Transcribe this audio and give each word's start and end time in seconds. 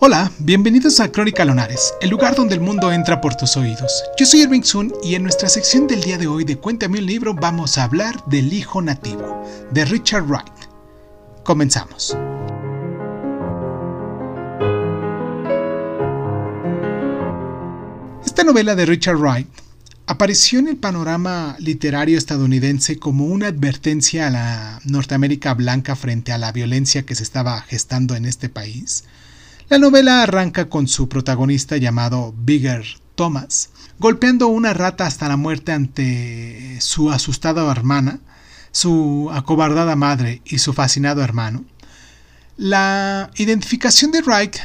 Hola, 0.00 0.30
bienvenidos 0.38 1.00
a 1.00 1.10
Crónica 1.10 1.44
Lonares, 1.44 1.92
el 2.00 2.10
lugar 2.10 2.36
donde 2.36 2.54
el 2.54 2.60
mundo 2.60 2.92
entra 2.92 3.20
por 3.20 3.34
tus 3.34 3.56
oídos. 3.56 4.04
Yo 4.16 4.26
soy 4.26 4.42
Irving 4.42 4.62
Sun 4.62 4.94
y 5.02 5.16
en 5.16 5.24
nuestra 5.24 5.48
sección 5.48 5.88
del 5.88 6.00
día 6.02 6.16
de 6.16 6.28
hoy 6.28 6.44
de 6.44 6.56
Cuéntame 6.56 7.00
un 7.00 7.06
libro 7.06 7.34
vamos 7.34 7.76
a 7.76 7.82
hablar 7.82 8.24
del 8.26 8.52
Hijo 8.52 8.80
Nativo, 8.80 9.42
de 9.72 9.84
Richard 9.84 10.22
Wright. 10.22 10.52
Comenzamos. 11.42 12.16
Esta 18.24 18.44
novela 18.44 18.76
de 18.76 18.86
Richard 18.86 19.16
Wright 19.16 19.48
apareció 20.06 20.60
en 20.60 20.68
el 20.68 20.76
panorama 20.76 21.56
literario 21.58 22.16
estadounidense 22.16 23.00
como 23.00 23.26
una 23.26 23.48
advertencia 23.48 24.28
a 24.28 24.30
la 24.30 24.80
Norteamérica 24.84 25.54
blanca 25.54 25.96
frente 25.96 26.30
a 26.30 26.38
la 26.38 26.52
violencia 26.52 27.02
que 27.02 27.16
se 27.16 27.24
estaba 27.24 27.60
gestando 27.62 28.14
en 28.14 28.26
este 28.26 28.48
país 28.48 29.02
la 29.68 29.78
novela 29.78 30.22
arranca 30.22 30.70
con 30.70 30.88
su 30.88 31.10
protagonista 31.10 31.76
llamado 31.76 32.34
Bigger 32.38 32.84
Thomas, 33.14 33.68
golpeando 33.98 34.48
una 34.48 34.72
rata 34.72 35.04
hasta 35.04 35.28
la 35.28 35.36
muerte 35.36 35.72
ante 35.72 36.80
su 36.80 37.10
asustada 37.10 37.70
hermana, 37.70 38.20
su 38.72 39.28
acobardada 39.30 39.94
madre 39.94 40.40
y 40.46 40.58
su 40.58 40.72
fascinado 40.72 41.22
hermano. 41.22 41.66
La 42.56 43.30
identificación 43.36 44.10
de 44.10 44.22
Reich 44.22 44.58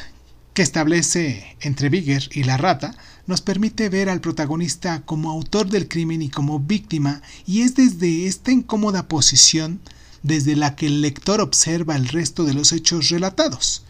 que 0.54 0.62
establece 0.62 1.58
entre 1.60 1.90
Bigger 1.90 2.30
y 2.32 2.44
la 2.44 2.56
rata 2.56 2.96
nos 3.28 3.42
permite 3.42 3.90
ver 3.90 4.10
al 4.10 4.22
protagonista 4.22 5.02
como 5.02 5.32
autor 5.32 5.68
del 5.68 5.90
crimen 5.90 6.22
y 6.22 6.30
como 6.30 6.60
víctima, 6.60 7.22
y 7.46 7.64
es 7.64 7.76
desde 7.76 8.28
esta 8.28 8.52
incómoda 8.52 9.10
posición 9.10 9.82
desde 10.22 10.56
la 10.56 10.76
que 10.76 10.86
el 10.86 11.02
lector 11.02 11.42
observa 11.42 11.98
el 11.98 12.08
resto 12.08 12.46
de 12.46 12.54
los 12.54 12.72
hechos 12.72 13.10
relatados. 13.10 13.84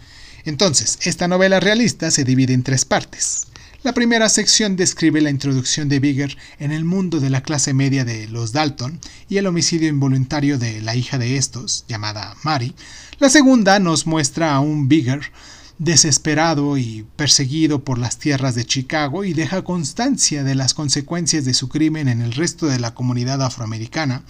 Entonces, 0.45 0.99
esta 1.03 1.27
novela 1.27 1.59
realista 1.59 2.11
se 2.11 2.23
divide 2.23 2.53
en 2.53 2.63
tres 2.63 2.86
partes. 2.86 3.47
La 3.83 3.94
primera 3.94 4.30
sección 4.30 4.77
describe 4.77 5.19
la 5.19 5.30
introducción 5.30 5.89
de 5.89 5.99
Bigger 5.99 6.38
en 6.58 6.72
el 6.72 6.86
mundo 6.86 7.19
de 7.19 7.30
la 7.30 7.44
clase 7.44 7.73
media 7.73 8.05
de 8.05 8.27
los 8.30 8.53
Dalton 8.53 8.99
y 9.27 9.38
el 9.38 9.45
homicidio 9.45 9.89
involuntario 9.89 10.58
de 10.58 10.81
la 10.81 10.95
hija 10.95 11.17
de 11.17 11.36
estos, 11.36 11.83
llamada 11.89 12.36
Mary. 12.44 12.73
La 13.19 13.30
segunda 13.30 13.80
nos 13.80 14.08
muestra 14.08 14.55
a 14.55 14.61
un 14.61 14.88
Bigger 14.88 15.31
desesperado 15.80 16.77
y 16.77 17.05
perseguido 17.17 17.83
por 17.83 17.97
las 17.97 18.19
tierras 18.19 18.55
de 18.55 18.66
Chicago 18.66 19.25
y 19.25 19.33
deja 19.33 19.64
constancia 19.64 20.45
de 20.45 20.55
las 20.55 20.73
consecuencias 20.73 21.44
de 21.44 21.53
su 21.53 21.67
crimen 21.67 22.08
en 22.08 22.21
el 22.21 22.31
resto 22.31 22.67
de 22.67 22.80
la 22.80 22.94
comunidad 22.94 23.41
afroamericana, 23.41 24.23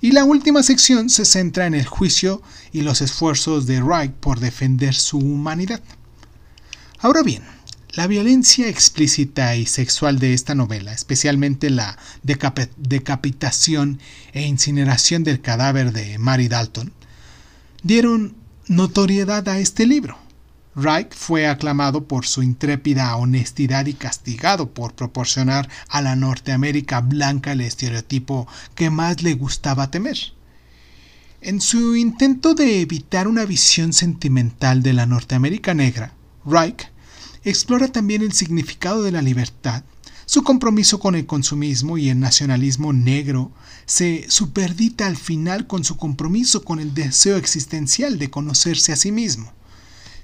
y 0.00 0.12
la 0.12 0.24
última 0.24 0.62
sección 0.62 1.10
se 1.10 1.24
centra 1.24 1.66
en 1.66 1.74
el 1.74 1.86
juicio 1.86 2.42
y 2.72 2.82
los 2.82 3.00
esfuerzos 3.00 3.66
de 3.66 3.82
Wright 3.82 4.12
por 4.12 4.38
defender 4.40 4.94
su 4.94 5.18
humanidad. 5.18 5.80
Ahora 7.00 7.22
bien, 7.22 7.42
la 7.92 8.06
violencia 8.06 8.68
explícita 8.68 9.56
y 9.56 9.66
sexual 9.66 10.18
de 10.18 10.34
esta 10.34 10.54
novela, 10.54 10.92
especialmente 10.92 11.70
la 11.70 11.98
decapitación 12.22 13.98
e 14.32 14.42
incineración 14.46 15.24
del 15.24 15.40
cadáver 15.40 15.92
de 15.92 16.18
Mary 16.18 16.48
Dalton, 16.48 16.92
dieron 17.82 18.36
notoriedad 18.66 19.48
a 19.48 19.58
este 19.58 19.86
libro. 19.86 20.18
Reich 20.80 21.12
fue 21.12 21.48
aclamado 21.48 22.06
por 22.06 22.24
su 22.24 22.40
intrépida 22.40 23.16
honestidad 23.16 23.86
y 23.86 23.94
castigado 23.94 24.70
por 24.70 24.94
proporcionar 24.94 25.68
a 25.88 26.00
la 26.02 26.14
Norteamérica 26.14 27.00
blanca 27.00 27.50
el 27.50 27.62
estereotipo 27.62 28.46
que 28.76 28.88
más 28.88 29.24
le 29.24 29.34
gustaba 29.34 29.90
temer. 29.90 30.16
En 31.40 31.60
su 31.60 31.96
intento 31.96 32.54
de 32.54 32.80
evitar 32.80 33.26
una 33.26 33.44
visión 33.44 33.92
sentimental 33.92 34.84
de 34.84 34.92
la 34.92 35.04
Norteamérica 35.04 35.74
negra, 35.74 36.12
Reich 36.46 36.92
explora 37.42 37.88
también 37.88 38.22
el 38.22 38.32
significado 38.32 39.02
de 39.02 39.10
la 39.10 39.20
libertad, 39.22 39.82
su 40.26 40.44
compromiso 40.44 41.00
con 41.00 41.16
el 41.16 41.26
consumismo 41.26 41.98
y 41.98 42.08
el 42.08 42.20
nacionalismo 42.20 42.92
negro 42.92 43.50
se 43.86 44.26
superdita 44.28 45.08
al 45.08 45.16
final 45.16 45.66
con 45.66 45.82
su 45.82 45.96
compromiso 45.96 46.62
con 46.62 46.78
el 46.78 46.94
deseo 46.94 47.36
existencial 47.36 48.16
de 48.20 48.30
conocerse 48.30 48.92
a 48.92 48.96
sí 48.96 49.10
mismo. 49.10 49.57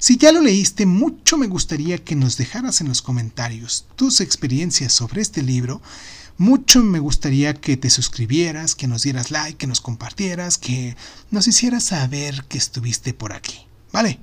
Si 0.05 0.19
ya 0.19 0.33
lo 0.33 0.43
leíste, 0.43 0.85
mucho 0.85 1.39
me 1.39 1.47
gustaría 1.47 1.97
que 1.97 2.15
nos 2.15 2.37
dejaras 2.37 2.83
en 2.83 2.89
los 2.89 3.01
comentarios 3.01 3.87
tus 3.97 4.21
experiencias 4.21 4.93
sobre 4.93 5.23
este 5.23 5.43
libro. 5.43 5.81
Mucho 6.37 6.83
me 6.83 6.99
gustaría 6.99 7.55
que 7.55 7.79
te 7.79 7.89
suscribieras, 7.89 8.75
que 8.75 8.87
nos 8.87 9.05
dieras 9.05 9.31
like, 9.31 9.57
que 9.57 9.67
nos 9.67 9.81
compartieras, 9.81 10.59
que 10.59 10.95
nos 11.31 11.49
hicieras 11.49 11.85
saber 11.85 12.45
que 12.51 12.59
estuviste 12.59 13.15
por 13.15 13.33
aquí. 13.33 13.67
¿Vale? 13.93 14.21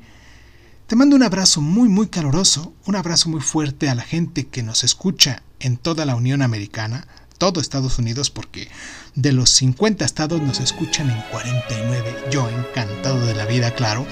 Te 0.85 0.95
mando 0.95 1.15
un 1.15 1.23
abrazo 1.23 1.61
muy 1.61 1.89
muy 1.89 2.09
caluroso, 2.09 2.75
un 2.85 2.95
abrazo 2.95 3.29
muy 3.29 3.41
fuerte 3.41 3.89
a 3.89 3.95
la 3.95 4.03
gente 4.03 4.45
que 4.45 4.61
nos 4.61 4.83
escucha 4.83 5.41
en 5.59 5.77
toda 5.77 6.05
la 6.05 6.15
Unión 6.15 6.43
Americana, 6.43 7.07
todo 7.39 7.59
Estados 7.59 7.97
Unidos, 7.97 8.29
porque 8.29 8.69
de 9.15 9.31
los 9.31 9.49
50 9.49 10.05
estados 10.05 10.43
nos 10.43 10.59
escuchan 10.59 11.09
en 11.09 11.23
49. 11.31 12.25
Yo 12.29 12.47
encantado 12.47 13.25
de 13.25 13.33
la 13.33 13.47
vida, 13.47 13.73
claro. 13.73 14.05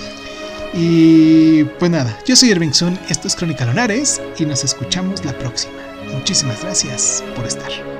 Y 0.74 1.64
pues 1.64 1.92
nada, 1.92 2.18
yo 2.26 2.36
soy 2.36 2.52
Irving 2.52 2.72
Sun, 2.72 2.98
esto 3.10 3.28
es 3.28 3.36
Crónica 3.36 3.66
Lunares 3.66 4.22
y 4.38 4.46
nos 4.46 4.64
escuchamos 4.64 5.26
la 5.26 5.38
próxima. 5.38 5.74
Muchísimas 6.14 6.62
gracias 6.62 7.24
por 7.36 7.46
estar. 7.46 7.99